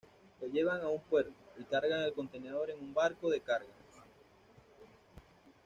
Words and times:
Lo 0.41 0.47
llevan 0.47 0.81
a 0.81 0.87
un 0.87 0.99
puerto, 0.99 1.31
y 1.59 1.63
cargan 1.63 2.01
el 2.01 2.13
contenedor 2.13 2.71
en 2.71 2.79
un 2.79 2.91
barco 2.91 3.29
de 3.29 3.39
carga. 3.41 3.69